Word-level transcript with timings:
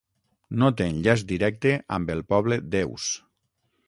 No 0.61 0.69
té 0.77 0.85
enllaç 0.93 1.23
directe 1.31 1.73
amb 1.97 2.09
el 2.13 2.23
poble 2.35 2.57
d'Eus. 2.77 3.07